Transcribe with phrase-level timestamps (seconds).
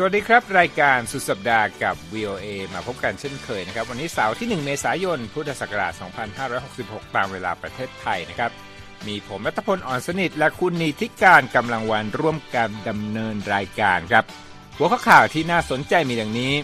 [0.00, 5.92] สวัสดีครับ รายการสุดสัปดาห์กับ VOA มาพบกันเช่นเคยนะครับ วันนี้เสาร์ที่ 1 เมษายน พุทธศักราช
[6.54, 8.50] 2566 ตามเวลาประเทศไทยนะครับ
[9.06, 14.24] มีผมรัตพลอ่อนสนิท และคุณนิธิกาญจน์ กำลังวรรณร่วมกันดำเนินรายการครับ
[14.76, 16.54] หัวข้อข่าวที่น่าสนใจมีดังนี้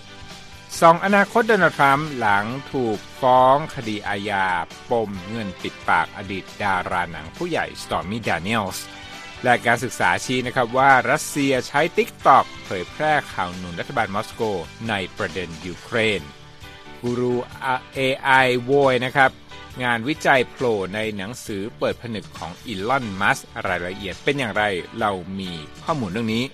[0.80, 4.46] ส่องอนาคตโดนัลด์ทรัมป์หลังถูกฟ้องคดีอาญา
[4.90, 8.84] ปมเงินปิดปากอดีตดาราหนังผู้ใหญ่สตอร์มี่ แดเนียลส์
[9.44, 14.42] และการศึกษาชี้นะครับว่ารัสเซียใช้ TikTok เผยแพร่ข่าวหนุนรัฐบาลมอสโก
[14.88, 16.22] ในประเด็นยูเครน
[17.00, 17.34] กูรู
[17.98, 19.30] AI โวยนะครับ
[19.84, 24.64] งานวิจัยโผล่ในหนังสือเปิดผนึกของอีลอนมัสรายละเอียดเป็นอย่างไร
[25.00, 25.50] เรามี
[25.84, 26.44] ข้อมูลเรื่องนี้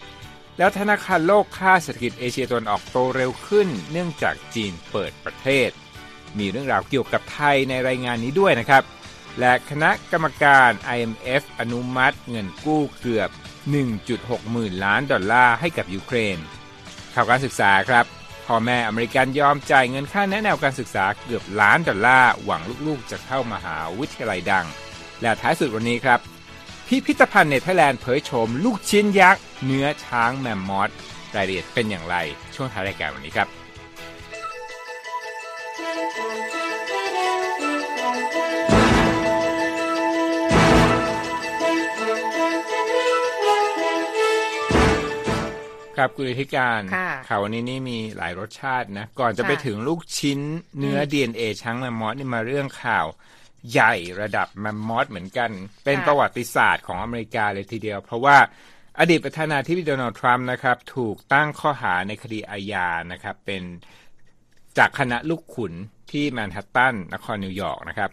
[0.58, 5.70] แล้วธนาคารโลกค่าเศรษฐกิจเอเชียตะวันออกโตเร็วขึ้น เนื่องจากจีนเปิดประเทศ
[6.38, 8.82] มีเรื่องราวเกี่ยวกับไทยในรายงานนี้ด้วยนะครับ
[9.38, 13.30] และคณะกรรมการ IMF อนุมัติเงินกู้เกือบ
[13.90, 16.38] 1.6 หมื่นล้านดอลลาร์ให้กับยูเครน
[17.14, 18.04] ข่าวการศึกษาครับ
[18.46, 24.66] พ่อแม่อเมริกันยอมจ่ายเงินค่าแนะแนวการศึกษาเกือบล้านดอลลาร์ หวังลูกๆจะเข้ามหาวิทยาลัยดัง
[25.22, 26.20] และท้ายสุดวันนี้ครับ
[26.86, 30.90] พิพิธภัณฑ์เนเธอร์แลนด์เผยโฉมลูกชิ้นยักษ์เนื้อช้างแมมมอส
[31.36, 32.16] รายละเอียดเป็นอย่างไร
[32.54, 33.48] ช่วงท้ายรายการวันนี้ครับ
[46.00, 46.80] ครับคุณธิการ
[47.28, 50.38] ข่าววันนี้นี่มีหลายรสชาตินะ ก่อนจะไปถึงลูกชิ้น
[50.78, 53.06] เนื้อ DNA ช้างแมมมอสนี่มาเรื่องข่าว
[53.70, 55.50] ใหญ่ระดับแมมมอสเหมือนกัน
[55.84, 58.36] เป็นประวัติศาสตร์ของอเมริกาเลยทีเดียว เพราะว่า
[58.98, 63.62] อดีตประธานาธิบดีโดนัลด์ทรัมป์นะครับ ถูกตั้งข้อหาในคดีอาญานะครับ เป็น
[64.78, 65.72] จากคณะลูกขุน
[66.10, 68.10] ที่แมนฮัตตันนครนิวยอร์กนะครับ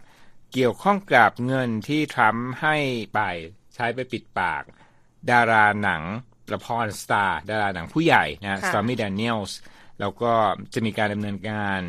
[0.52, 2.76] เกี่ยวข้องกับเงินที่ทรัมป์ให้
[3.14, 3.20] ไป
[3.74, 4.62] ใช้ไปปิดปาก
[5.30, 6.02] ดาราหนัง
[6.54, 9.58] ละครสตาร์ดาราหนังผู้ใหญ่นะสตอร์มี่แดเนียลส์
[10.00, 10.32] แล้วก็
[10.74, 11.80] จะมีการดำเนินการ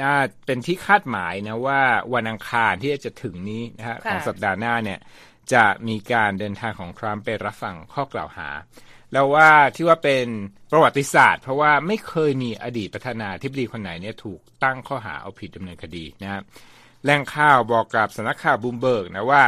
[0.00, 0.14] น่า
[0.46, 1.80] เป็นที่คาดหมายนะว่า
[2.14, 4.98] วันอังคารที่จะถึงนี้นะฮะของสัปดาห์หน้าเนี่ย
[5.52, 8.48] จะมีการเดินทางของทรัมป์ไปรับฟังข้อกล่าวหา
[9.12, 10.26] แล้วว่าที่ว่าเป็น
[10.70, 16.42] ประวัติศาสตร์ เพราะว่าไม่เคยมีอดีตประธานาธิบดีคนไหนเนี่ยถูกตั้งข้อหาเอาผิดดำเนินคดีนะครับ
[17.04, 19.42] แหล่งข่าวบอกกับสำนักข่าวบูมเบิร์กนะว่า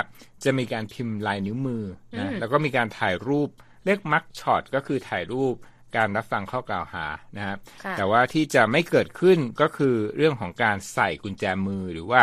[0.45, 1.85] จะมีการพิมพ์ลายนิ้วมือ
[2.19, 3.51] นะแล้วก็มีการถ่ายรูป
[3.85, 5.55] เรียกมักช็อตก็คือถ่ายรูป
[5.97, 7.07] การรับฟังข้อกล่าวหา
[7.37, 7.59] นะครับ
[7.97, 12.23] แต่ว่าที่จะไม่เกิดขึ้นก็คือเรื่องของการใส่กุญแจมือหรือว่า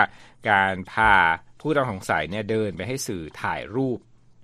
[0.50, 1.14] การพา
[1.62, 3.98] ผู้ต้องสงสัยเนี่ยเดินไปให้สื่อถ่ายรูป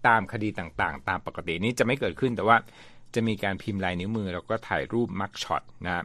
[0.08, 2.58] ตามคดีต่างๆ ตามปกตินี้จะไม่เกิดขึ้นแต่ว่า
[3.16, 6.04] จะมีการพิมพ์ลายนิ้วมือ แล้วก็ถ่ายรูปมักช็อตนะ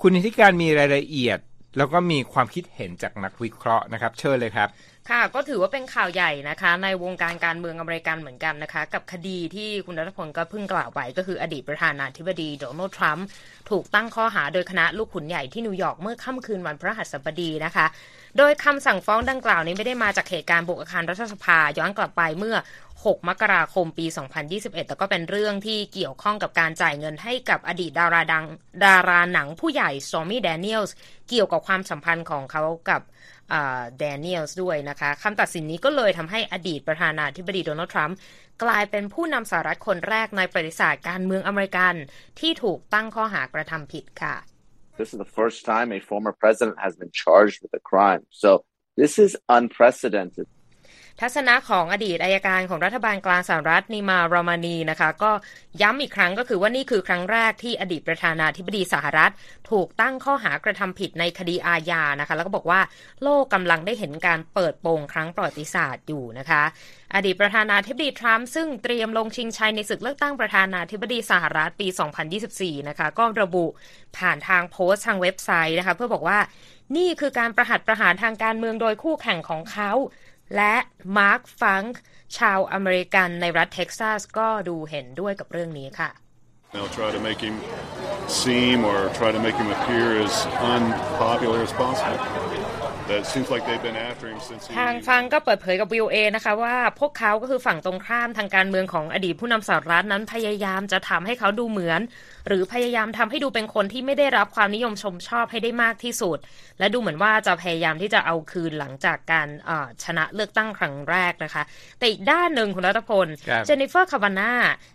[0.00, 1.38] คุณนิธิกาญจน์มีรายละเอียด
[1.76, 4.68] แล้วก็มีความคิดเห็นจากนักวิเคราะห์นะครับ เชิญเลยครับ
[5.10, 13.26] ค่ะก็ถือว่าเป็นข่าวใหญ่นะคะ ในวงการการเมืองอเมริกันเหมือนกันนะคะ กับคดีที่คุณรัตพลก็เพิ่งกล่าวไป ก็คืออดีตประธานาธิบดีโดนัลด์ทรัมป์
[13.70, 17.86] ถูกตั้งข้อหาโดยคณะลูกขุนใหญ่ที่นิวยอร์กเมื่อค่ำคืนวันพฤหัสบดีนะคะ
[18.38, 22.56] โดยคำสั่งฟ้องดังกล่าวนี้ไม่ได้มาจากเหตุการณ์บุกอาคารรัฐสภาย้อนกลับไปเมื่อ
[23.04, 24.06] 6 มกราคมปี
[24.46, 28.44] 2021 แต่ก็เป็นเรื่องที่เกี่ยวข้องกับการจ่ายเงินให้กับอดีตดาราดัง
[28.84, 30.94] ดาราหนังผู้ใหญ่สตอร์มี่แดเนียลส์
[31.28, 33.00] เกี่ยวกับความสัมพันธ์ของเขากับ
[33.98, 38.16] แดเนียลส์ด้วยนะคะคำตัดสินนี้ก็เลยทำให้อดีตประธานาธิบดีโดนัลด์ทรัมป์
[38.62, 41.94] กลายเป็นผู้นำสหรัฐคนแรกในประวัติศาสตร์การเมืองอเมริกัน
[42.40, 44.34] ที่ถูกตั้งข้อหากระทำผิดค่ะ
[45.00, 48.22] This is the first time a former president has been charged with a crime.
[48.42, 48.50] So
[49.00, 50.46] this is unprecedented.
[51.20, 55.32] ทัศนะของอดีตอัยการของรัฐบาลกลางสหรัฐนีมา ราห์มานีนะคะก็
[55.82, 59.32] ย้ำอีกครั้งก็คือว่านี่คือครั้งแรกที่อดีตประธานาธิบดีสหรัฐ
[59.70, 62.80] ถูกตั้งข้อหากระทำผิดในคดีอาญานะคะแล้วก็บอกว่า
[63.22, 66.62] โลกกำลังได้เห็นการเปิดโปงครั้งประวัติศาสตร์อยู่นะคะ
[67.14, 71.88] อดีตประธานาธิบดีทรัมป์ซึ่งเตรียมลงชิงชัยในศึกเลือกตั้งประธานาธิบดีสหรัฐปี
[72.38, 73.66] 2024 นะคะก็ระบุ
[74.16, 76.38] ผ่านทางโพสต์ทางเว็บไซต์นะคะเพื่อบอกว่า
[76.96, 79.90] นี่คือการประหัตประหารทางการเมืองโดยคู่แข่งของเขา
[80.56, 80.74] และ
[81.18, 81.82] มาร์คฟัง
[82.38, 86.10] ชาวอเมริกันในรัฐเท็กซัสก็ดูเห็นด้วยกับเรื่องนี้ค่ะ
[86.72, 87.56] They'll try to make him
[88.42, 90.32] seem or try to make him appear as
[90.74, 92.18] unpopular as possible.
[94.78, 102.00] ทางฟังก็เปิดเผยกับวีโอเอนะคะว่าพวกเขาก็คือฝั่งตรงข้ามทางการเมืองของอดีตผู้นำสหรัฐนั้นพยายามจะทำให้เขาดูเหมือน
[102.48, 106.38] หรือพยายามทำให้ดูเป็นคนที่ไม่ได้รับความนิยมชมชอบให้ได้มากที่สุด
[106.78, 109.48] และดูเหมือนว่าจะพยายามที่จะเอาคืนหลังจากการ
[110.04, 111.62] ชนะเลือกตั้งครั้งแรกนะคะ
[111.98, 113.28] แต่อีกด้านหนึ่งคุณรัตพล
[113.66, 114.52] เจนนิเฟอร์คาวาน่า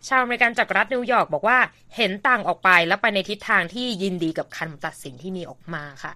[0.08, 1.58] ชาวอเมริกันจากรัฐนิวยอร์กบอกว่า
[1.96, 6.14] เห็นต่างออกไปและไปในทิศทางที่ยินดีกับคำตัดสินที่มีออกมาค่ะ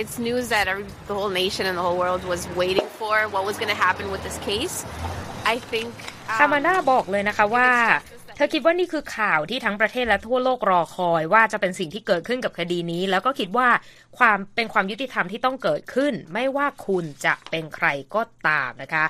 [0.00, 3.42] It's news that every, the whole nation and the whole world was waiting for what
[3.48, 4.76] was going to happen with this case.
[5.52, 5.92] I think
[6.38, 7.68] คาวาน่าบอกเลยนะคะว่า
[8.36, 13.68] เธอคิดว่านี่คือข่าวที่ทั้งประเทศและทั่วโลกรอคอยว่าจะเป็นสิ่งที่เกิดขึ้นกับคดีนี้ แล้วก็คิดว่า
[14.18, 19.04] ความเป็นความยุติธรรมที่ต้องเกิดขึ้น ไม่ว่าคุณจะเป็นใครก็ตามนะคะ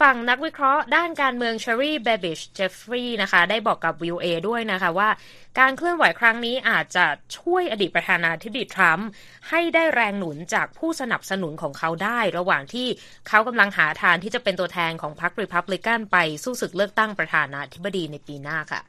[0.00, 5.10] ฝั่งนักวิเคราะห์ด้านการเมืองเชอรี่เบบิชเจฟฟรีย์นะคะ ได้บอกกับวิวเอด้วยนะคะว่า
[5.58, 7.06] การเคลื่อนไหวครั้งนี้อาจจะ
[7.38, 9.08] ช่วยอดีตประธานาธิบดีทรัมป์
[9.48, 12.88] ให้ได้แรงหนุนจากผู้สนับสนุนของเขาได้ ระหว่างที่
[13.28, 18.80] เขากำลังหาทางที่จะเป็นตัวแทนของพรรครีพับลิกันไปสู้ศึกเลือกตั้งประธานาธิบดีในปีหน้าค่ะ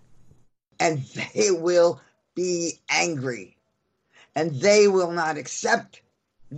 [0.86, 1.92] and they will
[2.42, 2.52] be
[3.06, 3.46] angry
[4.38, 5.92] and they will not accept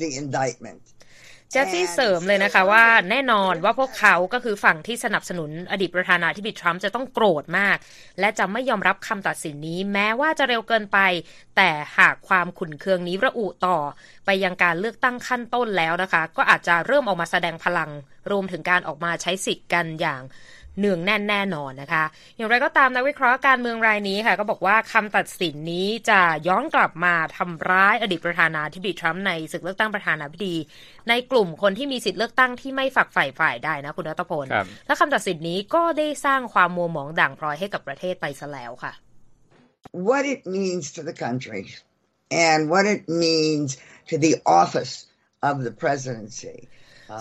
[0.02, 0.84] the indictment
[1.54, 7.78] จฟฟี่เสริมเลยนะคะว่าแน่นอนว่าพวกเขาก็คือฝั่งที่สนับสนุนอดีตประธานาธิบดีทรัมป์จะต้องโกรธมาก
[8.20, 11.00] และจะไม่ยอมรับคำตัดสินนี้ แม้ว่าจะเร็วเกินไป
[11.56, 13.78] แต่หากความขุนเคืองนี้ระอุต่อ
[14.26, 17.90] ไปยังการเลือกตั้งขั้นต้นแล้วนะคะ ก็อาจจะเริ่มออกมาแสดงพลัง
[18.32, 20.22] รวมถึงการออกมาใช้สิทธิ์กันอย่าง
[20.80, 22.04] เนืองแน่นแน่นอนนะคะ
[22.36, 30.56] อย่างไรก็ตามนักวิเคราะห์การเมืองรายนี้ค่ะก็บอกว่าคำตัดสินนี้จะย้อนกลับมาทำร้ายอดีตประธานาธิบดีทรัมป์ในศึกเลือกตั้งประธานาธิบดี
[31.10, 34.46] ในกลุ่มคนที่มีสิทธิเลือกตั้งที่ไม่ฝักใฝ่ฝ่ายได้นะคุณรัตพล
[34.88, 38.94] และคำตัดสินนี้ก็ได้สร้างความมัวหมองด่างพร้อยให้กับประเทศไปซะแล้วค่ะ
[40.10, 41.64] What it means to the country
[42.50, 43.70] and what it means
[44.10, 44.94] to the office
[45.50, 46.58] of the presidency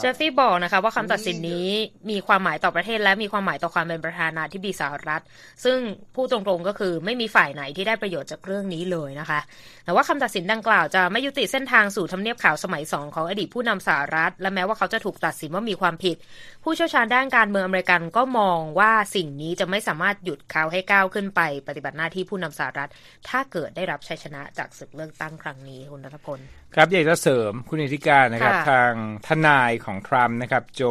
[0.00, 1.68] เจฟฟี่บอกนะคะว่าคำตัดสินนี้
[2.10, 5.22] มีความหมายต่อประเทศและมีความหมายต่อความเป็นประธานาธิบดีสหรัฐ
[5.64, 5.78] ซึ่ง
[6.14, 9.40] ผู้ตรงๆก็คือไม่มีฝ่ายไหนที่ได้ประโยชน์จากเรื่องนี้เลยนะคะ
[9.84, 16.16] แต่ว่าคำตัดสินดังกล่าวจะไม่ยุติเส้นทางสู่ทำเนียบขาวสมัยสองของอดีตผู้นำสหรัฐ และแม้ว่าเขาจะถูกตัดสินว่ามีความผิด
[16.64, 22.90] ผู้เชี่ยวชาญด้านการเมืองอเมริกันก็มองว่าสิ่งนี้จะไม่สามารถหยุดเขาให้ก้าวขึ้นไป ปฏิบัติหน้าที่ผู้นำสหรัฐ
[23.28, 26.40] ถ้าเกิดได้รับชัยชนะจากศึกเลือกตั้งครั้งนี้คุณรัฐพล
[26.74, 28.92] ครับอยากจะเสริมคุณอิธิการนะครับ ทาง
[29.26, 30.82] ทนายของทรัมป์นะครับ โจ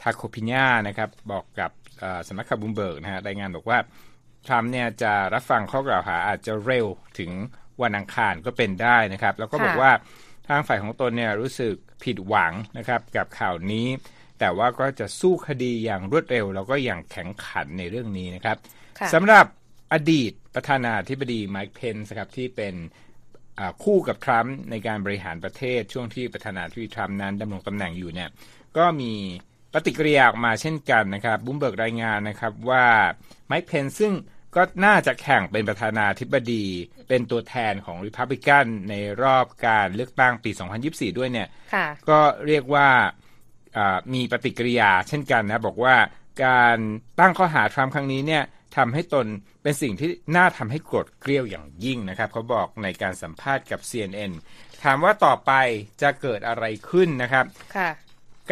[0.00, 1.70] ทาโคพิญานะครับ บอกกับ
[2.28, 3.78] สำนักข่าวบูมเบิร์กนะฮะรายงานบอกว่า
[4.46, 6.86] ทรัมป์เนี่ยจะรับฟังข้อกล่าวหาอาจจะเร็ว
[7.18, 7.30] ถึง
[7.82, 9.92] วันอังคารก็เป็นได้นะครับ แล้วก็บอกว่า
[10.48, 11.74] ทางฝ่ายของตนเนี่ยรู้สึก
[12.04, 13.86] ผิดหวังนะครับ กับข่าวนี้
[14.38, 18.56] แต่ว่าก็จะสู้คดีอย่างรวดเร็ว แล้วก็อย่างแข็งขันในเรื่องนี้นะครับ
[19.14, 19.46] สำหรับ
[19.92, 22.74] อดีตประธานาธิบดีไมค์เพนส์ครับที่เป็น
[23.84, 28.28] คู่กับทรัมป์ในการบริหารประเทศช่วงที่ประธานาธิบดีทรัมป์นั้นดำรงตำแหน่งอยู่เนี่ย
[28.76, 29.12] ก็มี
[29.72, 32.86] ปฏิกิริยาออกมาเช่นกันนะครับบลูมเบิร์กรายงานนะครับว่า
[33.46, 34.12] ไมค์เพนซ์ ซึ่ง
[34.56, 36.64] ก็น่าจะแข่งเป็นประธานาธิบดี
[37.08, 40.50] เป็นตัวแทนของริพับลิกันในรอบการเลือกตั้งปี
[40.84, 41.48] 2024 ด้วยเนี่ย
[42.08, 42.88] ก็เรียกว่า
[44.14, 45.96] มีปฏิกิริยาเช่นกันนะบอกว่า
[46.44, 46.78] การ
[47.20, 48.42] ตั้งข้อหาทรัมป์ครั้งนี้เนี่ย
[48.76, 49.26] ทำให้ตน
[49.62, 54.32] เป็นสิ่งที่น่าทำให้โกรธเกลียวอย่างยิ่งนะครับเขาบอกในการสัมภาษณ์กับ CNN
[54.82, 55.52] ถามว่าต่อไป
[56.02, 57.44] จะเกิดอะไรขึ้นนะครับ
[57.76, 57.90] ค่ะ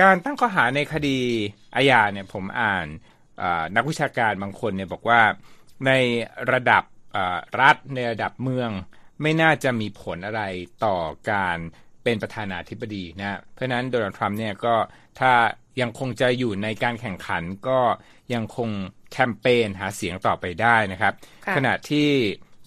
[0.00, 1.18] การตั้งข้อหาในคดี
[1.76, 2.86] อาญาเนี่ยผมอ่าน
[3.76, 5.20] นักวิชาการบางคนเนี่ยบอกว่า
[5.86, 5.92] ใน
[6.52, 6.82] ระดับ
[7.60, 8.70] รัฐในระดับเมือง
[9.22, 10.42] ไม่น่าจะมีผลอะไร
[10.84, 10.96] ต่อ
[11.30, 11.58] การ
[12.04, 14.74] เป็นประธานาธิบดีนะเพราะนั้นโดนัลด์ทรัมป์เนี่ยก็
[15.20, 15.32] ถ้า
[15.80, 17.80] ยังคงจะอยู่ในการแข่งขันก็
[18.34, 18.70] ยังคง
[19.12, 21.14] แคมเปญหาเสียงต่อไปได้นะครับ
[21.56, 22.08] ขณะที่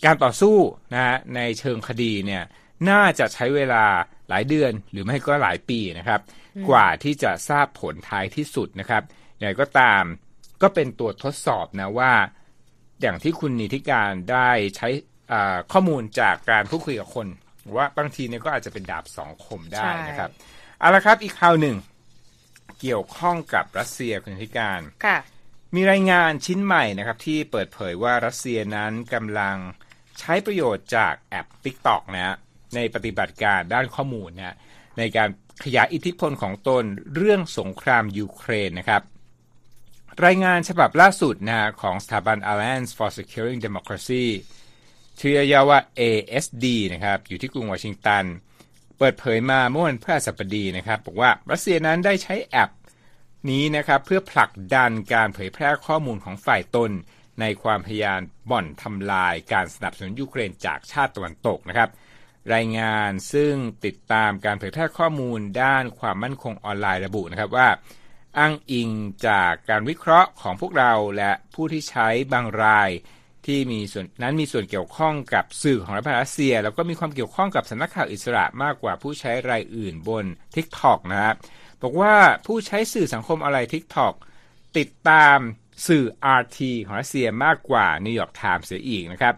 [0.06, 0.58] การต่อสู้
[0.94, 2.44] นะในเชิงคดีเนี่ย
[2.90, 3.86] น่าจะใช้เวลา
[4.30, 6.22] หลายเดือนหรือไม่ก็หลายปีนะครับ
[6.70, 9.04] กว่าที่จะทราบผลท้ายที่สุดนะครับ
[9.38, 10.04] อย่างไรก็ตาม
[10.62, 12.14] ก็เป็นตัวทดสอบนะว่า
[13.02, 14.88] อย่างที่คุณนิติการได้ใช้
[15.72, 17.28] ข้อมูลจากการพูดคุยกับคน
[17.78, 20.30] ว่าบางทีเนี่ยก็อาจจะเป็นดาบสองคมได้นะครับ
[20.80, 21.76] เอาละครับอีกข่าวหนึ่ง
[22.82, 24.80] เกี่ยวข้องกับรัสเซียคุณนิติการ
[25.76, 29.58] มีรายงานชิ้นใหม่นะครับที่เปิดเผยว่ารัสเซียนั้นกำลัง
[30.20, 32.36] ใช้ประโยชน์จากแอป TikTok นะฮะ
[32.76, 34.56] ในปฏิบัติการด้านข้อมูลนะ
[34.98, 35.30] ในการ
[35.64, 36.84] ขยายอิทธิพลของตน
[37.16, 39.02] เรื่องสงครามยูเครนนะครับ
[40.26, 44.26] รายงานฉบับล่าสุดนะของสถาบัน Alliance for Securing Democracy
[45.20, 48.24] ชื่อยาวว่า ASD นะครับอยู่ที่กรุงวอชิงตัน
[48.98, 52.72] เปิดเผยมาเมื่อวันพฤหัสบดีนะครับ บอกว่ารัสเซียนั้นได้ใช้แอป
[53.50, 56.92] นี้นะครับเพื่อผลักดันการเผยแพร่ข้อมูลของฝ่ายตน
[57.42, 58.20] ในความพยายาม
[58.52, 61.90] บ่อนทำลายการสนับสนุนยูเครนจากชาติตะวันตกนะครับ
[62.54, 63.54] รายงานซึ่ง
[63.86, 67.70] ติดตามการเผยแพร่ข้อมูลด้านความมั่นคงออนไลน์ระบุนะครับว่า
[68.38, 68.90] อ้างอิง
[69.28, 72.90] จากการวิเคราะห์ของพวกเราและผู้ที่ใช้บางราย
[73.46, 80.26] ที่มีส่วนนั้นมีส่วนเกี่ยวข้องกับสื่อของรัสเซีย แล้วก็มีความเกี่ยวข้องกับสำนักข่าวอิสระมากกว่าผู้ใช้รายอื่นบน
[80.56, 81.36] TikTok นะครับ
[81.86, 82.16] บอกว่า
[82.46, 84.14] ผู้ใช้สื่อสังคมออนไลน์ TikTok
[84.78, 85.38] ติดตาม
[85.88, 86.06] สื่อ
[86.40, 89.36] RT ของรัสเซียมากกว่านิวยอร์กไทมส์เสียอีกนะครับ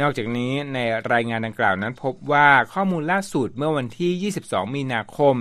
[0.00, 0.78] นอกจากนี้ใน
[1.12, 5.36] รายงานดังกล่าวนั้นพบว่าข้อมูลล่าสุดเมื่อวันที่ 22 มีนาคม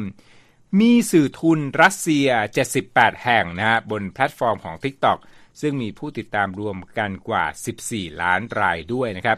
[0.80, 2.28] มีสื่อทุนรัสเซีย
[2.74, 5.18] 78 แห่งนะฮะบนแพลตฟอร์มของ TikTok
[5.62, 7.46] ซึ่งมีผู้ติดตามรวมกันกว่า
[7.84, 9.38] 14 ล้านรายด้วยนะครับ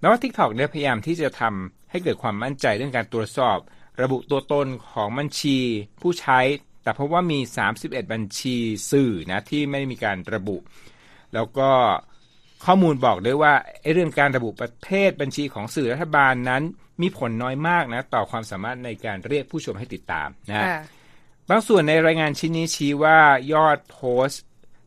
[0.00, 3.58] แม้ว่า TikTok เนี่ยพยายามที่จะทำให้เกิดความมั่นใจเรื่องการตรวจสอบ
[4.02, 5.58] ระบุตัวตนของบัญชี
[6.00, 6.40] ผู้ใช้
[6.82, 7.38] แต่เพราะว่ามี
[7.74, 8.56] 31 บัญชี
[8.90, 10.56] สื่อนะที่ไม่ได้มีการระบุ
[11.34, 11.70] แล้วก็
[12.64, 13.54] ข้อมูลบอกด้วยว่า
[13.92, 16.62] เรื่องการระบุประเภทบัญชีของสื่อรัฐบาลนั้น
[17.02, 20.64] มีผลน้อยมากนะต่อความสามารถในการเรียกผู้ชมให้ติดตามนะ
[21.50, 23.18] บางส่วนในรายงานชิ้นนี้ชี้ว่า
[23.52, 24.44] ยอดโพสต์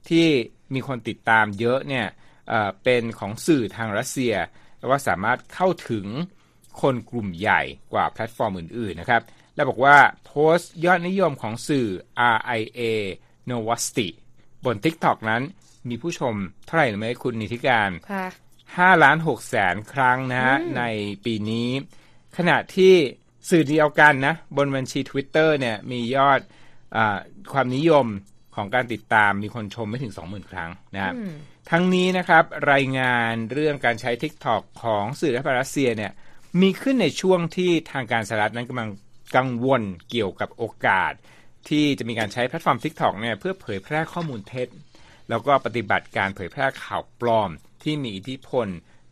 [0.10, 0.28] ที่
[0.74, 2.08] มีคนติดตามเยอะเนี่ย
[2.48, 4.34] เเป็นของสื่อทางรัสเซีย
[4.78, 6.06] แล้วว่าสามารถเข้าถึง
[6.82, 7.62] คนกลุ่มใหญ่
[7.94, 9.22] กว่าแพลตฟอร์มอื่นๆนะครับ
[9.56, 11.88] และบอกว่าโพสต์ยอดนิยมของสื่อ
[12.36, 12.82] RIA
[13.50, 14.08] Novosti
[14.66, 15.42] บน TikTok นั้น
[15.90, 16.34] มีผู้ชม
[16.66, 17.90] เท่าไหร่หรือไม่คุณนิติการ
[18.78, 20.84] ห้าล้านหกแสนครั้งนะฮะใน
[21.26, 21.70] ปีนี้
[22.38, 22.94] ขณะที่
[23.50, 26.40] สื่อเดียวกันนะ บนบัญชี Twitter เนี่ยมียอด
[26.96, 26.98] อ
[27.54, 28.06] ความนิยม
[28.56, 31.14] ของการติดตามมีคนชมไม่ถึง 20,000 ครั้งนะ
[31.72, 36.12] ทั้งนี้นะครับรายงานเรื่องการใช้ TikTok ของสื่อรัฐบาลรัสเซียเนี่ย
[36.62, 38.90] มีขึ้นในช่วงที่ทางการสหรัฐนั้นกำลัง
[39.36, 41.14] กังวลเกี่ยวกับโอกาส
[41.70, 44.68] ที่จะมีการใช้แพลตฟอร์ม TikTok เนี่ยเพื่อเผยแพร่ข้อมูลเท็จ
[45.30, 47.50] แล้วก็ปฏิบัติการเผยแพร่ข่าวปลอม
[47.84, 48.68] ที่มีอิทธิพล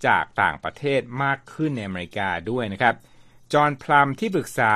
[0.07, 2.95] จากต่างประเทศมากขึ้นในอเมริกาด้วยนะครับ
[3.53, 4.73] จอห์นพลัมที่ปรึกษา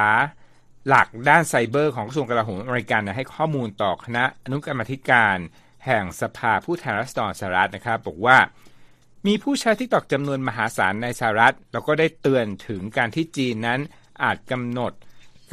[0.88, 5.38] หลักด้านไซเบอร์ของกระทรวงกลาโหมอเมริกันให้ข้อมูลต่อคณะอนุกรรมาธิการ
[5.86, 8.38] แห่งสภาผู้แทนราษฎรสหรัฐนะครับ บอกว่า
[9.28, 13.80] มีผู้ใช้ TikTok จำนวนมหาศาลในสหรัฐ แล้วก็ได้เตือนถึงการที่จีนนั้น
[14.24, 14.94] อาจกำหนด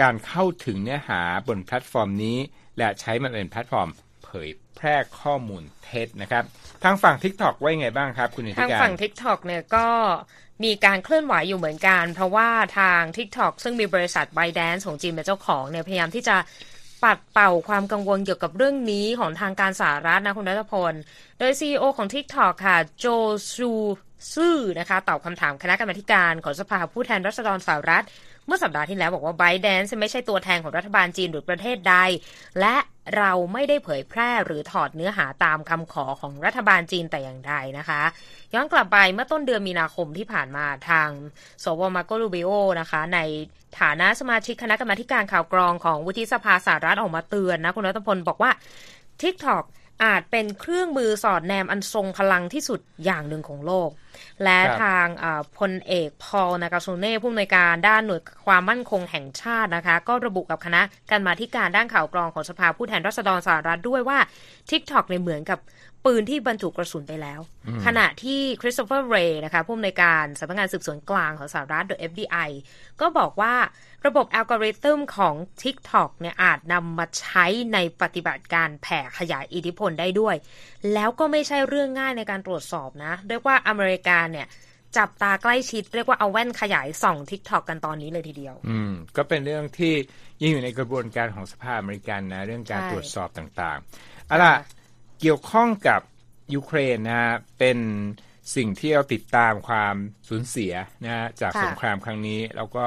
[0.01, 2.39] การเข้าถึงเนื้อหาบนแพลตฟอร์มนี้
[2.79, 3.89] และใช้มันเป็นแพลตฟอร์ม
[4.25, 6.45] เผยแพร่ข้อมูลเท็จนะครับ
[6.85, 9.87] ทางฝั่ง TikTok ว่าไงบ้างครับ คุณนิติการ ทางฝั่ง TikTok เนี่ยก็
[10.65, 16.37] มีการเคลื่อนไหวอยู่เหมือนกัน เพราะว่าทาง TikTok ซึ่งมีบริษัท b y d a n c e ของจีนเป็นเจ้าของเนี่ยพยายามที่จะ
[17.05, 20.93] ปัดเป่าความกังวลเกี่ยวกับเรื่องนี้ของทางการสหรัฐนะคุณรัตพล
[21.39, 23.07] โดย CEO ของ TikTok ค่ะ โจ
[23.53, 23.73] ซู
[24.35, 28.05] ซื่อนะคะตอบคำถามคณะกรรมการของสภาผู้แทนรัษฎรสหรัฐ
[28.47, 31.97] เมื่อสัปดาห์ที่แล้วบอกว่าไบแดนไม่ใช่ตัวแทนของรัฐบาลจีนหรือประเทศใด
[32.61, 32.77] และ
[33.17, 38.03] เราไม่ได้เผยแพร่หรือถอดเนื้อหาตามคำขอของรัฐบาลจีนแต่อย่างใดนะคะ
[38.55, 41.09] ย้อนกลับไปเมื่อต้นเดือนมีนาคมที่ผ่านมาทาง
[41.65, 43.19] ส.ว.มาร์โก รูบิโอนะคะ ใน
[43.81, 48.51] ฐานะสมาชิกคณะกรรมาธิการข่าวกรองของวุฒิสภาสหรัฐออกมาเตือนนะคุณรัตพลบอกว่า
[49.23, 49.65] TikTok
[50.15, 53.91] าจเป็นเครื่องมือสอดแนมอันทรงพลังที่สุดอย่างหนึ่งของโลก
[54.45, 55.07] และทาง
[55.59, 64.19] พลเอกพอลนากาโซเนผู้อำนวยการด้านหน่วยความมั่นคงแห่งชาตินะคะ ก็ระบุกับคณะกรรมาธิการด้านข่าวกรองของสภาผู้แทนราษฎรสหรัฐด้วยว่า
[64.71, 65.59] TikTok ในเหมือนกับ
[66.07, 67.41] ปืนที่บรรจุกระสุนไปแล้ว
[67.87, 72.51] ขณะที่คริสโตเฟอร์เรย์นะคะผู้อำนวยการสำนักงานสืบสวนกลางของสหรัฐโดย FBI
[73.01, 73.55] ก็บอกว่า
[74.07, 80.37] ระบบอัลกอริทึมของ TikTok เนี่ยอาจนำมาใช้ในปฏิบัติการแผ่ขยายอิทธิพลได้ด้วย
[80.95, 84.47] แล้วก็ไม่ใช่เรื่องง่ายในการตรวจสอบนะเรียกว่าอเมริกาเนี่ย
[84.97, 89.95] จับตาใกล้ชิดเรียกว่าเอาแว่นขยายส่อง TikTok กันตอนนี้เลยทีเดียว อืม ก็เป็นเรื่องที่
[90.41, 94.55] ยังอยู่ในกระบวนการของสภาอเมริกันนะ เรื่องการตรวจสอบต่างๆเอาล่ะ
[95.21, 96.01] เกี่ยวข้องกับ
[96.55, 97.79] ยูเครนนะฮะเป็น
[98.57, 99.95] สิ่งที่เราติดตามความ
[100.29, 100.73] สูญเสีย
[101.05, 102.85] นะฮะจากสงครามครั้งนี้ แล้วก็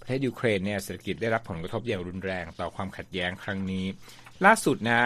[0.00, 3.84] ประเทศยูเครนเนี่ยเศรษฐกิจได้รับผลกระทบอย่างรุนแรงต่อความขัดแย้งครั้งนี้
[4.44, 5.02] ล่าสุดนะ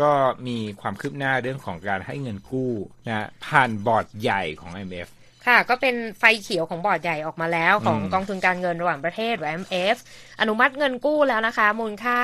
[0.00, 0.10] ก็
[0.48, 2.72] มีความคืบหน้าเรื่องของการให้เงินกู้
[3.08, 5.08] นะผ่านบอร์ดใหญ่ของ IMF
[5.46, 9.96] ค่ะ ก็เป็นไฟเขียวของบอร์ดใหญ่ออกมาแล้วของกองทุนการเงินระหว่างประเทศ IMF
[10.40, 12.18] อนุมัติเงินกู้แล้วนะคะ มูลค่า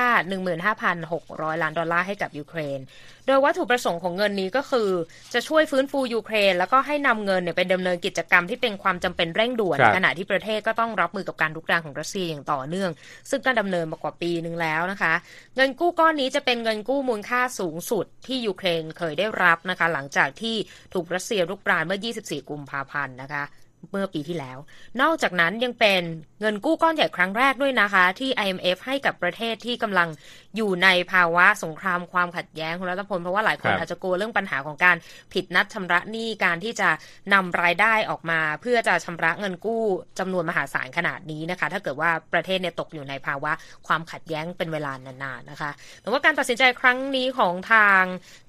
[0.79, 2.79] 15,600 ล้านดอลลาร์ให้กับยูเครน
[3.27, 4.89] โดยวัตถุประสงค์ของเงินนี้ก็คือ
[5.33, 12.91] จะช่วยฟื้นฟูยูเครน แล้วก็ให้นำเงินเนี่ยไปดำเนินกิจกรรมที่เป็นความจำเป็นเร่งด่วนขณะที่ประเทศก็ต้องรับมือกับการลุกรานของรัสเซียอย่างต่อเนื่อง
[13.29, 15.13] ซึ่งก็ดำเนินมากว่าปีนึงแล้วนะคะ
[15.55, 20.55] เงินกู้ก้อนนี้จะเป็นเงินกู้มูลค่าสูงสุดที่ยูเครนเคยได้รับนะคะ หลังจากที่
[20.93, 23.43] ถูกรัสเซียลุกรานเมื่อ 24 กุมภาพันธ์นะคะ
[23.91, 24.57] เมื่อปีที่แล้ว
[25.01, 26.03] นอกจากนั้นยังเป็น
[26.41, 30.09] เงินกู้ก้อนใหญ่ครั้งแรกด้วยนะคะ ที่ IMF ให้กับประเทศที่กำลัง
[30.55, 34.95] อยู่ในภาวะสงครามความขัดแย้งคุณรัตพลเพราะว่าหลายคนอาจจะกลัวเรื่องปัญหาของการ
[35.33, 36.89] ผิดนัดชำระหนี้การที่จะ
[37.33, 39.83] นำรายได้ออกมา เพื่อจะชำระเงินกู้
[40.19, 43.51] จำนวนมหาศาลขนาดนี้นะคะ ถ้าเกิดว่าประเทศเนี่ยตกอยู่ในภาวะ
[43.87, 48.01] ความขัดแย้งเป็นเวลานานๆนะคะแต่ว่าการตัดสินใจครั้งนี้ของทาง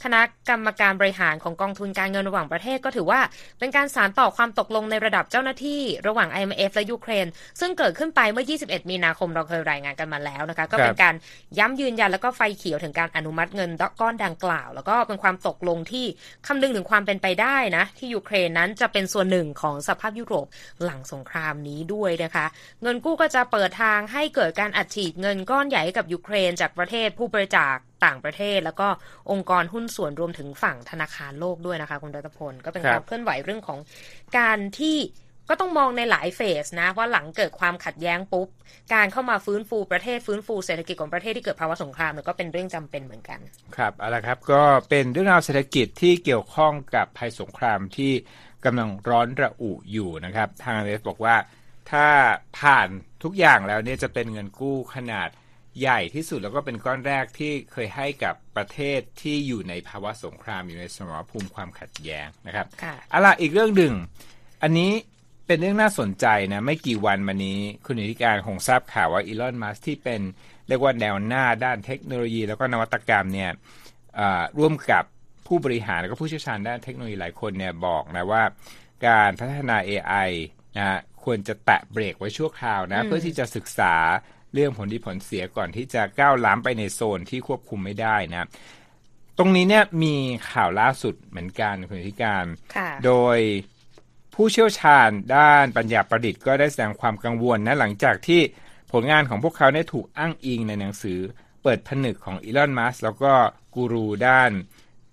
[0.04, 3.20] คณะกรรมการบริหารของกองทุนการเงินระหว่างประเทศก็ถือว่า
[3.58, 7.26] เป็นการสารต่อความตกลงในระดับเจ้าหน้าที่ระหว่าง IMF และยูเครน
[7.60, 11.14] ซึ่งเกิดขึ้นไปเมื่อ 21 มีนาคมเราเคยรายงานกันมาแล้วนะคะ ก็เป็นการ
[11.58, 16.06] ย้ำยืนยันแล้วก็ไฟเขียวถึงการอนุมัติเงินก้อนดังกล่าว แล้วก็เป็นความตกลงที่
[16.46, 20.46] คำนึงถึงความเป็นไปได้นะ ที่ยูเครนนั้นจะเป็นส่วนหนึ่งของสภาพยุโรป
[20.84, 22.46] หลังสงครามนี้ด้วยนะคะ
[22.82, 28.88] เงินกู้ก็จะเปิดทางให้เกิดการอัดฉีดเงินก้อนใหญ่กับยูเครนจากประเทศผู้บริจาค ต่างประเทศ แล้วก็
[29.30, 33.78] องค์กรหุ้นส่วนรวมถึงฝั่งธนาคารโลกด้วยนะคะ คุณรัตพลก็เป็นการเคลื่อนไหวเรื่องของ
[34.38, 34.98] การที่
[35.48, 38.48] ก็ต้องมองในหลายเฟสนะว่าหลังเกิดความขัดแย้งปุ๊บ
[38.94, 43.40] การเข้ามาฟื้นฟูประเทศฟื้นฟูเศรษฐกิจของประเทศที่เกิดภาวะสงครามเนี่ยก็เป็นเรื่องจำเป็นเหมือนกัน
[43.76, 48.12] ครับเอาละครับก็เป็นเรื่องราวเศรษฐกิจที่เกี่ยวข้องกับภัยสงครามที่
[48.64, 51.36] กำลังร้อนระอุอยู่นะครับ ทางเอฟบอกว่า
[51.90, 52.06] ถ้า
[52.58, 52.88] ผ่าน
[53.22, 55.28] ทุกอย่างแล้วเนี่ยจะเป็นเงินกู้ขนาด
[55.80, 62.66] ใหญ่ที่สุดแล้วก็เป็นก้อนแรกที่เคยให้กับประเทศที่อยู่ในภาวะสงครามอยู่ในสมรภูมิความขัดแย้งนะครับ
[63.12, 63.94] อะล่ะอีกเรื่องหนึ่ง
[64.62, 64.92] อันนี้
[65.46, 70.20] เป็นเรื่องน่าสนใจนะ ไม่กี่วันมานี้ คุณนิติการคงทราบข่าวว่าอีลอนมัสที่เป็น
[70.68, 73.50] เรียกว่าแนวหน้าด้านเทคโนโลยี แล้วก็นวัตกรรมเนี่ย
[74.58, 75.04] ร่วมกับ
[75.46, 78.42] ผู้บริหารแล้วก็ผู้เชี่ยวชาญด้านเทคโนโลยีหลายคนเนี่ยบอกนะว่า
[79.06, 80.30] การพัฒนา AI
[80.76, 83.94] นะควรจะแตะเบรกไว้ชั่วคราวนะ เพื่อที่จะศึกษา
[84.56, 88.48] เรื่องผลดีผลเสียก่อนที่จะก้าวล้ำไปในโซนที่ควบคุมไม่ได้นะ
[89.38, 90.14] ตรงนี้เนี่ยมี
[90.50, 92.44] ข่าวล่าสุดเหมือนกันคุณธิการ
[93.06, 93.38] โดย
[94.34, 98.40] ผู้เชี่ยวชาญด้านปัญญาประดิษฐ์ก็ได้แสดงความกังวลนะหลังจากที่
[98.92, 101.18] ผลงานของพวกเขาได้ถูกอ้างอิงในหนังสือ
[101.62, 103.32] เปิดผนึกของอีลอน มัสแล้วก็
[103.74, 104.50] กูรูด้าน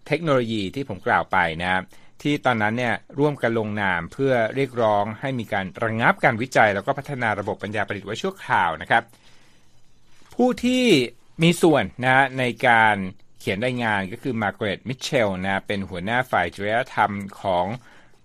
[0.08, 1.82] เทคโนโลยีที่ผมกล่าวไปนะ
[2.22, 9.04] ที่ตอนนั้นเนี่ยร่วมกันลงนามเพื่อเรียกร้องให้มีการระงงับการวิจัย แล้วก็พัฒนาระบบปัญญาประดิษฐ์ไว้ชั่วคราวนะครับ
[10.34, 10.86] ผู้ที่
[11.44, 12.96] มีส่วนนะในการ
[13.40, 17.12] เขียนรายงานก็คือมาร์กร็ตมิเชลนะเป็นหัวหน้าฝ่ายจริยธรรม
[17.42, 17.66] ของ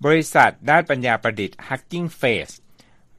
[0.05, 2.55] บริษัทด้านปัญญาประดิษฐ์ Hacking Face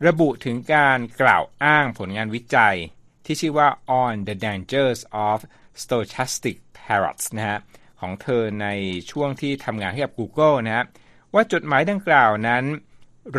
[0.07, 2.77] ระบุถึงการกล่าวอ้างผลงานวิจัย
[3.25, 3.69] ที่ชื่อว่า
[4.01, 5.39] On the Dangers of
[5.81, 7.59] Stochastic Parrots นะฮะ
[7.99, 8.67] ของเธอใน
[9.11, 10.85] ช่วงที่ทำงานให้กับ Google นะฮะ
[11.33, 12.63] ว่าจดหมายดังกล่าวนั้น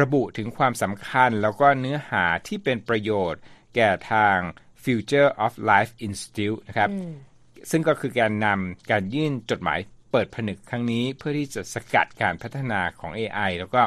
[0.01, 3.41] ระบุถึงความสำคัญแล้วก็เนื้อหาที่เป็นประโยชน์
[3.75, 4.39] แก่ทาง
[4.85, 6.91] Future of Life Institute นะครับ
[7.71, 9.79] ซึ่งก็คือการนำการยื่นจดหมาย
[10.13, 13.83] เปิดผนึกครั้งนี้ เพื่อที่จะสกัดการพัฒนาของ AI แล้วก็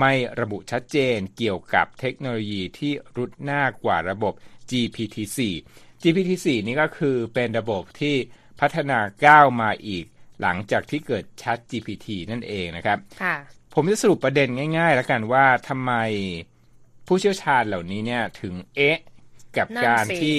[0.00, 4.34] ไม่ระบุชัดเจนเกี่ยวกับเทคโนโลยีที่รุดหน้ากว่าระบบ
[4.70, 5.38] GPT-4
[6.02, 8.16] GPT-4 นี่ก็คือเป็นระบบที่
[8.60, 10.04] พัฒนาก้าวมาอีก
[10.40, 12.98] หลังจากที่เกิด Chat GPT นั่นเองนะครับ
[13.74, 15.92] ผมจะสรุปประเด็นง่ายๆ แล้วกันว่าทำไม
[17.06, 18.98] ผู้เชี่ยวชาญเหล่านี้เนี่ยถึงเอ๊ะ
[19.58, 20.38] กับการที่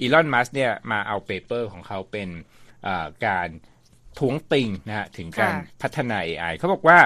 [0.00, 2.28] อีลอนมัสเนี่ยมาเอาเปเปอร์ของเขาเป็น
[3.26, 3.48] การ
[4.18, 6.98] ทวงติงนะฮะถึงการพัฒนา AI เขาบอกว่า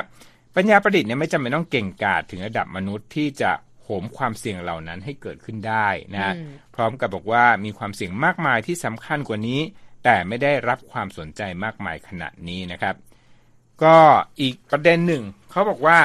[0.57, 6.35] ปัญญาประดิษฐ์เนี่ยไม่จำเป็นต้องเก่งกาจถึงระดับมนุษย์ที่จะโหมความเสี่ยงเหล่านั้นให้เกิดขึ้นได้นะ
[6.75, 9.61] พร้อมกับบอกว่ามีความเสี่ยงมากมายที่สำคัญกว่านี้
[10.05, 12.95] แต่ไม่ได้รับความสนใจมากมายขนาดนี้นะครับ
[13.83, 13.97] ก็
[14.41, 15.99] อีกประเด็นหนึ่ง เขาบอกว่า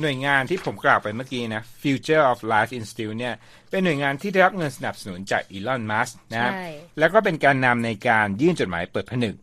[0.00, 3.34] หน่วยงานที่ผมกล่าวไปเมื่อกี้นะ Future of Life Institute เนี่ย
[3.70, 6.52] เป็นหน่วยงานที่ได้รับเงินสนับสนุนจากอีลอน มัสนะ
[6.98, 9.34] แล้วก็เป็นการนำในการยื่นจดหมายเปิดผนึก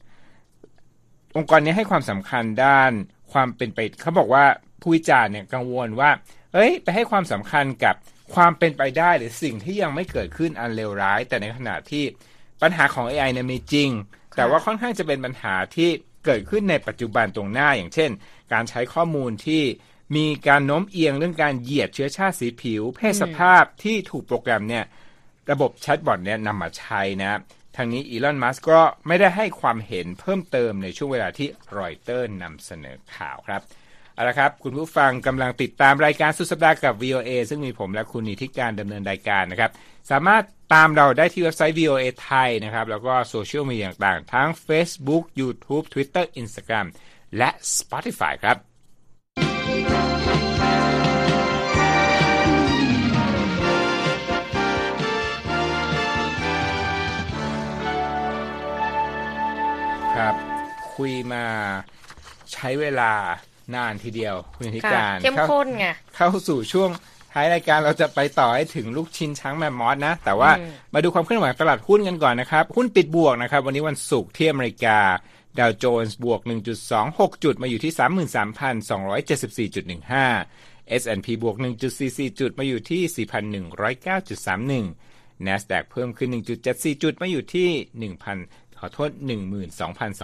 [1.37, 2.91] องค์กรนี้ให้ความสำคัญด้าน
[3.33, 4.45] ความเป็นไป เขาบอกว่า
[4.81, 6.11] ผู้วิจารณ์เนี่ยกังวลว่า
[6.53, 7.95] เอ้ย ไปให้ความสำคัญกับ
[8.35, 12.03] ความเป็นไปได้หรือสิ่งที่ยังไม่เกิดขึ้นอันเลวร้าย แต่ในขณะที่
[12.61, 13.89] ปัญหาของ AI เนี่ยมีจริง
[14.35, 15.89] แต่ว่าค่อนข้างจะเป็นปัญหาที่
[16.25, 18.11] เกิดขึ้นในปัจจุบันตรงหน้าอย่างเช่น
[18.53, 19.63] การใช้ข้อมูลที่
[20.15, 24.83] มีการโน้มเอียงเรื่องการเหยียดเชื้อชาติสีผิว เพศสภาพที่ถูกโปรแกรมเนี่ย
[25.51, 27.39] ระบบแชทบอทเนี่ยนำมาใช้นะ
[27.75, 33.61] ทางนี้อีลอน มัสก์ก็ไม่ได้ให้ความเห็นเพิ่มเติมในช่วงเวลาที่รอยเตอร์นำเสนอข่าวครับ
[34.13, 39.71] เอาละครับ คุณผู้ฟังกำลังติดตามรายการสุดสัปดาห์กับ VOA ซึ่งมีผมและคุณนิติการดำเนินรายการนะครับ
[40.11, 46.87] สามารถตามเราได้ที่เว็บไซต์ VOA ไทยนะครับ แล้วก็โซเชียลมีเดียต่างๆ ทั้ง Facebook YouTube Twitter Instagram
[47.37, 48.72] และ Spotify ครับครับ
[60.95, 61.43] คุยมา
[62.53, 63.11] ใช้เวลา
[63.75, 66.89] นานทีเดียว คุณธิการเข้มข้นไงเข้าสู่ช่วง
[67.33, 70.51] ท้ายรายการเราจะไปต่อให้ถึงลูกชิ้นช้างแมมมอสนะ แต่ว่า
[70.93, 74.97] มาดูความเคลื่อนไหวตลาดหุ้นกันก่อนนะครับ หุ้นปิดบวกนะครับ วันนี้วันศุกร์ที่อเมริกา
[75.59, 76.41] ดาวโจนส์บวก
[76.91, 77.93] 1.26 จุดมาอยู่ที่
[79.69, 81.55] 33,274.15 S&P บวก
[81.97, 86.29] 1.44 จุดมาอยู่ที่ 4,109.31 NASDAQ เพิ่มขึ้น
[86.65, 87.69] 1.74 จุดมาอยู่ที่
[88.25, 88.27] ข
[88.85, 89.09] อโทษ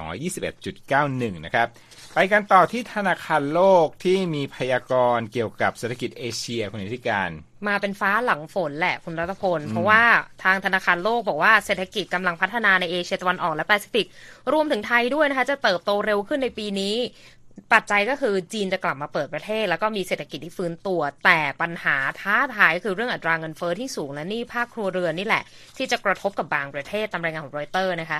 [0.09, 1.67] 12,221.91 นะครับ
[2.13, 7.29] ไปกันต่อที่ธนาคารโลกที่มีพยากรณ์เกี่ยวกับเศรษฐกิจเอเชียคุณธิการ
[7.67, 10.03] มาเป็นฟ้าหลังฝนแหละคุณรัตพล เพราะว่า
[10.43, 14.07] ทางธนาคารโลกบอกว่าเศรษฐกิจกำลังพัฒนาในเอเชียตะวันออกและแปซิฟิก
[14.53, 16.95] รวมถึงไทยด้วยนะคะ จะเติบโตเร็วขึ้นในปีนี้
[17.73, 25.43] ปัจจัยก็คือจีนจะกลับมาเปิดประเทศ แล้วก็มีเศรษฐกิจที่ฟื้นตัว แต่ปัญหาท้าทายคือเรื่องอัตราเงินเฟอ้อที่สูงและนี่ภาคครัวเรือนนี่แหละ
[25.77, 28.19] ที่จะกระทบกับบางประเทศตามรายงานของรอยเตอร์นะคะ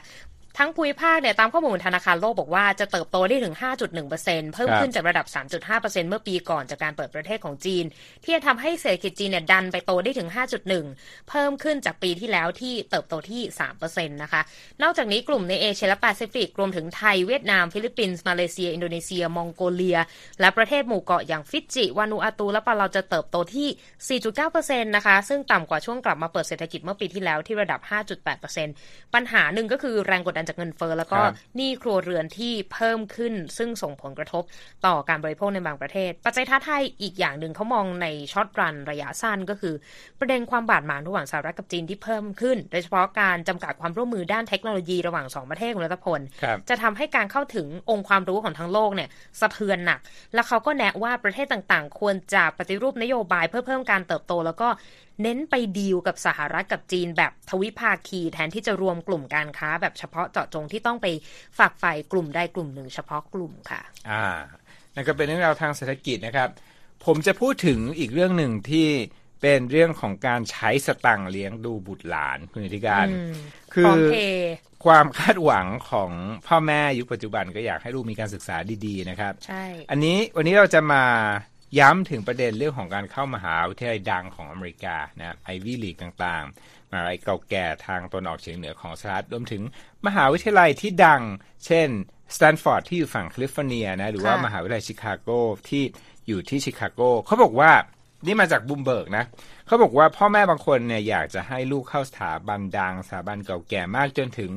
[0.62, 3.56] ทั้งภูมิภาคเนี่ยตามข้อมูลธนาคารโลกบอกว่าจะเติบโตได้ถึง
[4.04, 5.26] 5.1%เพิ่มขึ้นจากระดับ
[5.67, 7.86] 3.5%เมื่อปีก่อนจากการเปิดประเทศของจีน
[8.24, 10.30] ที่จะทำให้เศรษฐกิจจีนเนี่ยดันไปโตได้ถึง
[10.80, 13.41] 5.1 เพิ่มขึ้นจากปีที่แล้วที่เติบโตที่
[13.80, 14.41] 3%นะคะ
[14.82, 20.00] นอกจากนี้กลุ่มในเอเชียและแปซิฟิกรวมถึงไทยเวียดนาม ฟิลิปปินส์ มาเลเซีย อินโดนีเซีย มองโกเลีย
[20.39, 24.19] และประเทศหมู่เกาะอย่างฟิจิ วานูอาตู และปาเลาจะเติบโตที่
[24.54, 27.80] 4.9%นะคะ ซึ่งต่ำกว่าช่วงกลับมาเปิดเศรษฐกิจเมื่อปีที่แล้วที่ระดับ
[28.48, 31.19] 5.8%ปัญหาหนึ่งก็คือแรงกดดันจากเงินเฟ้อแล้วก็
[31.55, 34.43] หนี้ครัวเรือนที่เพิ่มขึ้น ซึ่งส่งผลกระทบ
[34.85, 39.73] ต่อการบริโภคในบางประเทศ ปัจจัยท้าทายอีกอย่างหนึ่งเขามองในช็อตรันระยะสั้นก็คือ
[40.19, 46.19] ประเด็นความบาดหมางระหว่างสหรัฐกับจีนที่เพิ่มขึ้น โดยเฉพาะการจำกัดความร่วมมือด้านเทคโนโลยีระหว่างสองประเทศคุณรัตพล
[46.69, 49.09] จะทำให้การเข้าถึงองค์ความรู้ของทั้งโลกเนี่ย
[49.39, 49.99] สะเทือนหนัก
[50.33, 54.67] แล้วเขาก็แนะว่าประเทศต่างๆ ควรจะปฏิรูปนโยบายเพื่อเพิ่มการเติบโต แล้วก็
[55.21, 61.08] เน้นไปดีลกับสหรัฐกับจีนแบบทวิภาคีแทนที่จะรวมกลุ่มการค้าแบบเฉพาะเจาะจงที่ต้องไป
[61.58, 64.25] ฝากฝ่ายกลุ่มใดกลุ่มหนึ่งเฉพาะกลุ่มค่ะ อ่า
[64.95, 66.49] นั่นก็เป็นเรื่องราวทางเศรษฐกิจนะครับ
[67.05, 68.88] ผมจะพูดถึงอีกเรื่องหนึ่งที่
[69.41, 73.08] เป็นเรื่องของการใช้สตังค์เลี้ยงดูบุตรหลานคุณธิการ
[73.73, 73.93] คือ
[74.86, 76.12] ความคาดหวังของ
[76.47, 78.55] พ่อแม่ยุคปัจจุบันก็อยากให้ลูกมีการศึกษา
[78.86, 81.03] ดีๆนะครับ ใช่ อันนี้วันนี้เราจะมา
[81.79, 89.62] ย้ำถึงประเด็นเรื่องของการเข้ามหาวิทยาลัยดังของอเมริกานะ Ivy League ต่างๆมหาวิทยาลัยเก่าแก่ทางตะวันออกเฉียงเหนือของสหรัฐรวมถึง
[90.05, 91.21] มหาวิทยาลัยที่ดัง
[91.65, 91.89] เช่น
[92.36, 95.29] สแตนฟอร์ดที่อยู่ฝั่งแคลิฟอร์เนียนะหรือว่ามหาวิทยาลัยชิคาโก
[95.69, 95.84] ที่
[96.27, 97.71] อยู่ที่ชิคาโกเขาบอกว่า
[98.25, 99.23] นี่มาจากบลูมเบิร์กนะ
[99.65, 104.51] เขาบอกว่าพ่อแม่บางคนเนี่ยอยากจะให้ลูกเข้าสถาบันดังสถาบันเก่าแก่มากจนถึง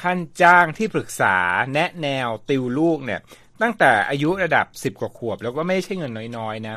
[0.00, 1.36] ขั้นจ้างที่ปรึกษา
[1.72, 3.20] แนะแนวติวลูกเนี่ย
[3.62, 6.76] ตั้งแต่อายุระดับสิบกว่าขวบ แล้วก็ไม่ใช่เงินน้อยๆ นะ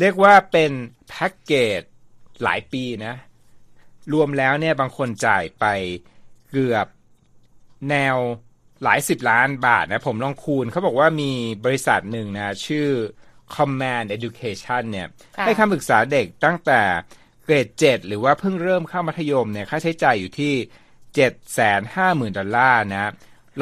[0.00, 0.72] เรียกว่าเป็น
[1.08, 1.80] แพ็กเกจ
[2.42, 3.14] หลายปีนะ
[4.12, 5.64] รวมแล้วเนี่ยบางคนจ่ายไป
[6.50, 6.86] เกือบ
[7.90, 8.16] แนว
[8.84, 11.32] หลายสิบล้านบาทนะ ผมลองคูณเขาบอกว่ามี
[11.64, 12.88] บริษัทหนึ่งนะ ชื่อ
[13.54, 15.08] Command Education เนี่ย
[15.44, 16.80] ให้คำปรึกษาเด็กตั้งแต่
[17.44, 20.54] เกรดเจ็ดหรือว่าเพิ่งเริ่มเข้ามัธยมเนี่ย ค่าใช้จ่ายอยู่ที่
[21.14, 23.12] เจ็ดแสนห้าหมื่นดอลลาร์นะ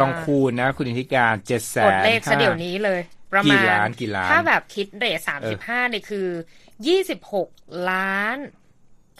[0.01, 3.01] ลองคูณนะ คุณนิติการเจ็ดแสนกดเลขซะเดี๋ยวนี้เลย
[3.33, 6.29] ประมาณกี่ล้านกี่ล้านถ้าแบบคิด rate สามสิบห้าเนี่ยคือ
[6.87, 7.49] ยี่สิบหก
[7.91, 8.37] ล้าน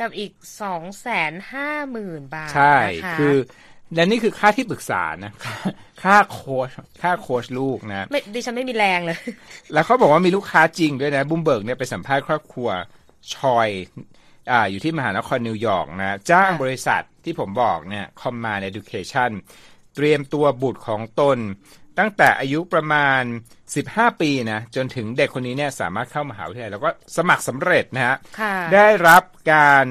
[0.01, 2.77] กับอีกสองแสนห้าหมื่นบาทใช่
[3.19, 3.37] คือ
[3.95, 5.33] และนี่คือค่าที่ปรึกษานะ
[6.03, 6.71] ค่าโค้ช
[7.03, 9.19] ค่าโค้ชลูกนะไม่ดิฉันไม่มีแรงเลย
[9.73, 12.69] แล้วเขาบอกว่ามีลูกค้าจริงด้วยนะ บลูมเบิร์กเนี่ยไปสัมภาษณ์ครอบครัว
[13.35, 13.69] ชอย
[14.51, 19.31] อ่าอยู่ที่มหานครนิวยอร์กนะ จ้างบริษัทที่ผมบอกเนี่ย Command Education
[19.97, 21.39] เตรียมตัวบุตรของตน
[21.99, 23.23] ตั้งแต่อายุประมาณ
[23.71, 28.17] 15 ปีนะจนถึงเด็กคนนี้เนี่ยสามารถเข้ามหาวิทยาลัยแล้วก็สมัครสำเร็จนะฮะ
[28.75, 29.87] ได้รับการ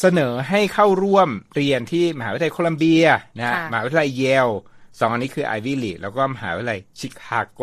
[0.00, 4.48] เสนอให้เข้าร่วมเรียนที่มหาวิทยาลัยโคลัมเบียนะฮะมหาวิทยาลัยเยล
[4.98, 7.60] สองอันนี้คือไอวิลีแล้วก็มหาวิทยาลัยชิคาโก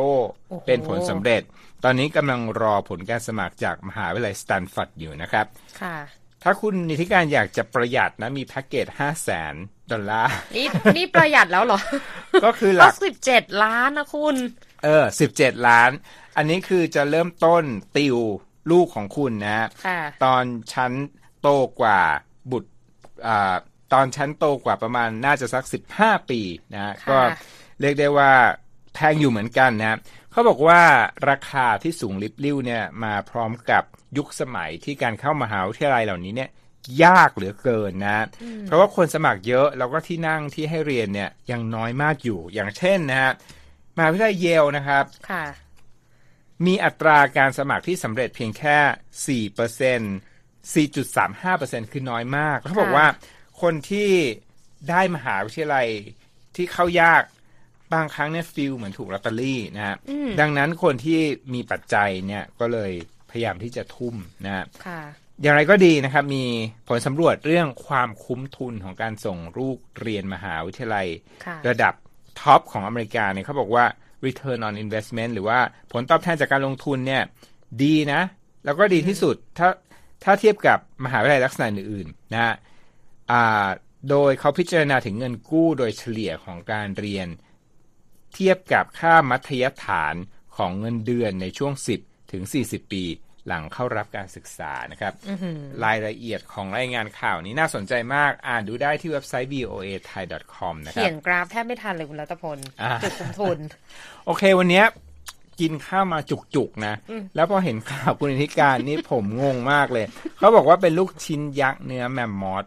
[0.66, 1.42] เป็นผลสำเร็จ
[1.84, 5.46] ตอนนี้กำลังรอผลการสมัครจากมหาวิทยาลัยสแตนฟอร์ดอยู่นะครับ
[5.82, 5.98] ค่ะ
[6.44, 9.54] ถ้าคุณนิติการอยากจะประหยัดนะ มีแพ็กเกจห้าแสน
[9.92, 11.80] ดอลลาร์ นี่นี่ประหยัดแล้วเหรอ
[12.46, 14.36] ก็คือหลักสิบเจ็ดล้านนะคุณ
[14.84, 15.92] เออสิบเจ็ดล้าน
[16.38, 17.64] อันนี้คือจะเริ่มต้น
[17.98, 18.18] ติว
[18.72, 19.68] ลูกของคุณนะ
[20.26, 20.92] ตอนชั้น
[21.42, 21.50] โต
[21.82, 22.00] กว่า
[22.52, 22.72] บุตร
[23.28, 23.56] อ่า
[23.94, 26.42] ตอนชั้นโตกว่าประมาณน่าจะสักสิบห้าปี
[26.74, 27.18] นะก็
[27.82, 28.32] เรียกได้ว่า
[28.94, 29.98] แพงอยู่เหมือนกันนะ
[30.32, 30.82] เขาบอกว่า
[31.30, 33.84] ราคาที่สูงลิบลิ่วเนี่ยมาพร้อมกับ
[34.18, 36.50] ยุคสมัยที่การเข้ามหาวิทยาลัยเหล่านี้เนี่ย
[37.04, 38.26] ยากเหลือเกินนะ
[38.64, 43.32] เพราะว่าคนสมัครเยอะ แล้วก็ที่นั่งที่ให้เรียนเนี่ยยังน้อยมากอยู่อย่างเช่นนะฮะ
[43.96, 45.46] มหาวิทยาลัยเยลนะครับค่ะ
[46.66, 48.78] มีอัตราการสมัครที่สำเร็จเพียงแค่
[49.28, 50.00] สี่เปอร์เซ็น
[50.74, 53.08] สี่จุดสามห้าเปอร์เซ็นคือน้อยมากเขาบอกว่า
[53.62, 54.10] คนที่
[54.90, 55.88] ได้มหาวิทยาลัย
[56.56, 57.24] ที่เข้ายาก
[57.94, 59.96] บางครั้งเนี่ย feel เหมือนถูกลอตเตอรี่นะฮะ
[60.40, 61.20] ดังนั้นคนที่
[61.54, 62.92] มีปัจจัยเนี่ยก็เลย
[63.34, 64.16] พยายามที่จะทุ่ม
[64.46, 64.66] นะฮะ
[65.42, 66.46] อย่างไรก็ดีนะครับ มี
[66.88, 71.08] ผลสำรวจเรื่องความคุ้มทุนของการส่งลูกเรียนมหาวิทยาลัย
[71.68, 71.94] ระดับ
[72.40, 73.86] ท็อปของอเมริกาเนี่ยเขาบอกว่า
[74.26, 75.60] return on investment หรือว่า
[75.92, 77.24] ผลตอบแทนจากการลงทุนเนี่ย
[77.84, 78.22] ดีนะ
[78.66, 79.70] แล้วก็ดีที่สุดถ้า
[80.24, 82.56] ถ้าเทียบกับมหาวิทยาลัยลักษณะอื่นๆนะ
[84.10, 87.28] โดยเขาพิจารณาถึงเงินกู้โดยเฉลี่ยของการเรียน
[88.34, 90.16] เทียบกับค่ามัธยฐาน
[90.58, 93.04] ของเงินเดือนในช่วง 10 ถึง 40 ปี
[93.48, 95.14] หลังเข้ารับการศึกษานะครับ
[95.86, 100.24] รายละเอียดของรายงานข่าวนี้น่าสนใจมากอ่านดูได้ที่เว็บไซต์ voa thai
[100.56, 102.58] com นะครับเขียนกราฟแทบไม่ทันเลยคุณรัตพล
[103.04, 103.60] จุดคุ้มทุน
[104.26, 104.84] โอเควันนี้
[105.60, 106.94] กินข้าวมาจุกๆนะ
[107.36, 110.06] แล้วพอเห็นข่าวคุณอิทธิการนี่ผมงงมากเลย
[110.38, 112.66] เขาบอกว่าเป็นลูกชิ้นยักษ์เนื้อแมมมอส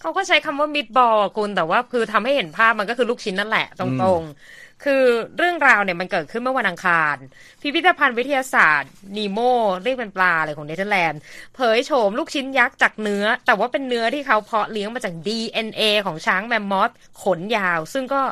[0.00, 3.86] เขาก็ใช้คำว่ามิดบอลคุณแต่ว่าคือทำให้เห็นภาพมันก็คือลูกชิ้นนั่นแหละตร
[4.18, 5.04] งๆ คือ
[5.36, 7.16] เรื่องราวเนี่ยมันเกิดขึ้นเมื่อวันอังคาร
[7.60, 9.38] พิพิธภัณฑ์วิทยาศาสตร์นีโม
[9.84, 11.20] เรียกเป็นปลาอะไรของเนเธอร์แลนด์
[11.54, 16.90] เผยโฉมลูกชิ้นยักษ์จากเนื้อ แต่ว่าเป็นเนื้อที่เขาเพาะเลี้ยงมาจาก DNA ของช้างแมมมอส
[17.22, 18.22] ขนยาว ซึ่งก็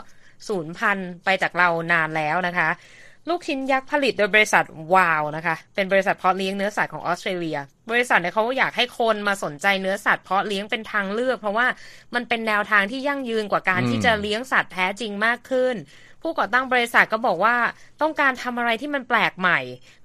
[0.49, 2.69] สูญพันธุ์ไปจากเรานานแล้วนะคะ
[3.29, 7.59] ลูกชิ้นยักษ์ผลิตโดยบริษัทวาวนะคะ เป็นบริษัทเพาะเลี้ยงเนื้อสัตว์ของออสเตรเลีย
[7.91, 11.67] บริษัทเนี่ยเขาอยากให้คนมาสนใจเนื้อสัตว์เพาะเลี้ยงเป็นทางเลือก เพราะว่า
[12.15, 15.77] มันเป็นแนวทางที่ยั่งยืนกว่าการที่จะเลี้ยงสัตว์แท้จริงมากขึ้น
[16.23, 17.57] ผู้ก่อตั้งบริษัทก็บอกว่า
[18.01, 19.61] ต้องการทำอะไรที่มันแปลกใหม่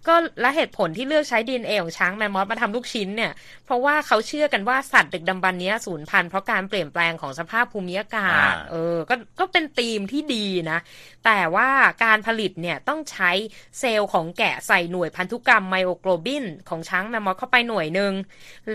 [0.08, 3.32] ก็และเหตุผลที่เลือกใช้ดีเอของช้างแมมมอสมาทำลูกชิ้นเนี่ย
[3.66, 10.80] เพราะว่าเขาเชื่อกันว่าสัตว์ดึกดำบรรพ์นี้สูญพันธุ์เพราะการเปลี่ยนแปลงของสภาพภูมิอากาศ เออ ก็ก็เป็นธีมที่ดีนะ
[11.26, 11.70] แต่ว่า
[12.04, 13.32] การผลิตเนี่ยต้องใช้
[13.80, 18.14] เซลล์ของแกะใส่หน่วยพันธุกรรมไมโอโกลบินของช้างแมมมอธเข้าไปหน่วยหนึ่ง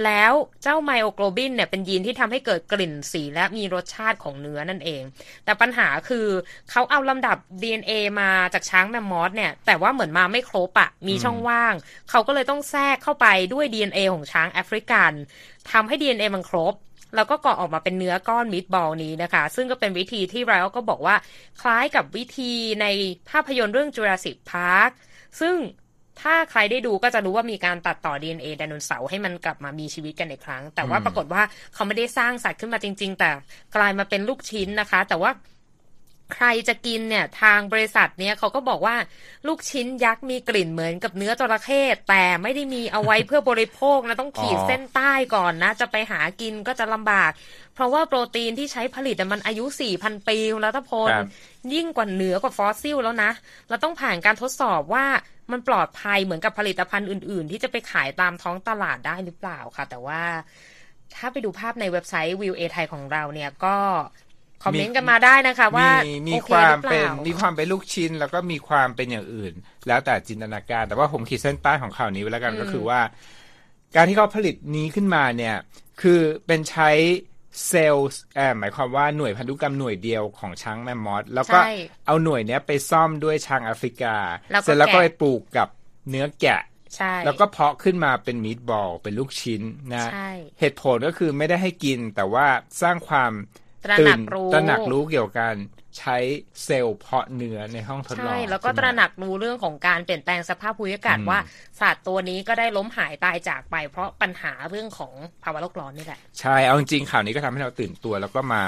[0.04, 0.32] แล้ว
[0.62, 5.02] เจ้าไมโอโกลบินเนี่ยเป็นยีนที่ทำให้เกิดกลิ่นสีและมีรสชาติของเนื้อนั่นเอง
[5.44, 6.26] แต่ปัญหาคือ
[6.70, 11.74] เขาเอาลำดับ DNA มาจากช้างแมมมอธเนี่ย แต่ว่าเหมือนมาไม่ครบอะมีช่องว่าง
[12.10, 15.12] เขาก็เลยต้องแทรกเข้าไปด้วย DNA ของช้างแอฟริกัน
[15.70, 16.74] ทำให้ DNA มันครบ
[17.14, 21.16] แล้วก็ก่อออกมาเป็นเนื้อก้อนมิตบอลนี้นะคะ ซึ่งก็เป็นวิธีที่ไรอัลก็บอกว่า
[21.60, 22.86] คล้ายกับวิธีใน
[23.30, 24.90] ภาพยนตร์เรื่อง Jurassic Park
[25.40, 25.54] ซึ่ง
[26.22, 31.42] ถ้าใครได้ดูก็จะรู้ว่ามีการตัดต่อ DNA ไดโนเสาร์ให้มันกลับมามีชีวิตกันอีกครั้ง แต่ว่าปรากฏว่า
[31.74, 33.30] เขาไม่ได้สร้างสัตว์ขึ้นมาจริง ๆ แต่
[33.76, 35.30] กลายมาเป็นลูกชิ้นนะคะ แต่ว่า
[36.34, 38.96] ใครจะกินเนี่ยทางบริษัทเนี่ยเขาก็บอกว่า
[39.46, 47.30] ลูกชิ้นยักษ์มีกลิ่นเหมือนกับเนื้อจระเข้แต่ไม่ได้มีเอาไว้เพื่อบริโภคนะต้องขีดเส้นใต้ก่อนนะ จะไปหากินก็จะลำบาก
[47.74, 49.64] เพราะว่าโปรตีนที่ใช้ผลิตมันอายุ
[49.96, 51.10] 4,000 ปีแล้วรัตพล
[51.74, 53.30] ยิ่งกว่าเหนือกว่าฟอสซิลแล้วนะ
[53.68, 55.06] เราต้องผ่านการทดสอบว่า
[55.52, 60.22] มันปลอดภัยเหมือนกับผลิตภัณฑ์อื่น ๆ ที่จะไปขายตามท้องตลาดได้หรือเปล่าค่ะ แต่ว่า
[61.16, 63.76] ถ้าไปดูภาพในเว็บไซต์วีโอเอไทยของเราเนี่ยก็
[64.62, 69.52] คอมเมนต์กันมาได้นะคะ ว่ามีมีความเป็นมีความเป็นลูกชิ้น แล้วก็มีความเป็นอย่างอื่น
[69.88, 73.00] แล้วแต่จินตนาการ แต่ว่าผมขีดเส้นใต้ของข่าวนี้ไว้แล้วกันก็คือว่า
[73.96, 75.56] การที่เขาผลิตนี้ขึ้นมาเนี่ย
[76.02, 76.90] คือเป็นใช้
[77.68, 78.10] เซลล์
[78.58, 81.58] หมายความว่าหน่วยพันธุกรรมหน่วยเดียวของช้างแมมมอสแล้วก็
[82.06, 84.16] เอาหน่วยเนี้ยไปซ่อมด้วยช้างแอฟริกา
[84.62, 85.68] เสร็จแล้วก็ไปปลูกกับ
[86.10, 86.62] เนื้อแกะ
[87.24, 89.62] แล้วก็เพาะขึ้นมาเป็นมีดบอลเป็นลูกชิ้น
[89.94, 90.08] นะ
[90.60, 92.46] เหตุผลก็คือไม่ได้ให้กินแต่ว่า
[92.82, 93.32] สร้างความ
[93.84, 95.56] ตระหนักรู้ตระหนักรู้เกี่ยวกับการ
[95.98, 96.16] ใช้
[96.64, 101.38] เซลล์เพาะเนื้อในห้องทดลองใช่ แล้วก็ตระหนักรู้เรื่องของการเปลี่ยนแปลงสภาพภูมิอากาศว่า
[101.80, 105.12] สัตว์ตัวนี้ก็ได้ล้มหายตายจากไป เพราะปัญหาเรื่องของ
[105.42, 108.62] ภาวะโลกร้อนนี่แหละ ใช่ เอาจริงๆข่าวนี้ก็ทำให้เราตื่นตัว แล้วก็มา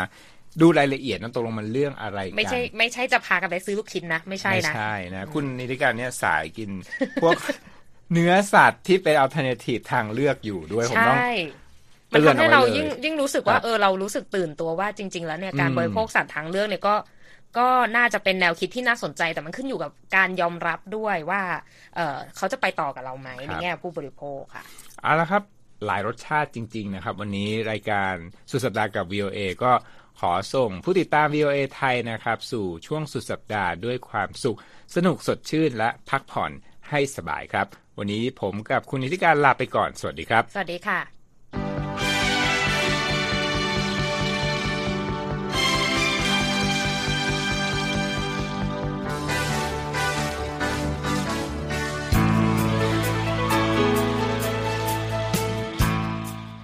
[0.61, 6.71] ดูรายละเอียดนั่นตกลงมันเรื่องอะไรกัน ไม่ใช่ไม่ใช่จะพากันไปซื้อลูกชิ้นนะ ไม่ใช่นะไม่ใช่นะ คุณนิติการเนี่ยสายกิน
[7.23, 7.37] พวก
[8.13, 11.21] เนื้อสัตว์ที่เป็นอัลเทอร์เนทีฟทางเลือกอยู่ด้วยผมต้อง
[12.13, 16.95] มันทำให้เรายิ่งยิ่งรู้สึกว่าเออเรารู้สึกตื่นตัวว่าจริง ๆ แล้วเนี่ยการบริโภคสัตว์ทางเลือกเนี่ยก็
[17.59, 21.43] ก็น่าจะเป็นแนวคิดที่น่าสนใจแต่มันขึ้นอยู่กับการยอมรับด้วยว่า
[21.97, 24.65] เออเขาจะไปต่อกับเราไหมในแง่ผู้บริโภคค่ะ
[25.03, 25.43] เอาละครับ
[25.87, 28.15] หลายรสชาติจริง ๆ นะครับ วันนี้รายการ
[28.51, 29.73] สุดสัปดาห์กับ VOA ก็
[30.21, 34.59] ขอส่งผู้ติดตาม VOA ไทยนะครับ สู่ช่วงสุดสัปดาห์ด้วยความสุข
[34.95, 36.53] สนุกสดชื่นและพักผ่อน
[36.91, 37.67] ให้สบายครับ
[37.99, 41.20] วันนี้ผมกับคุณนิติการลาไปก่อน สวัสดีครับ สวัสดีค่ะ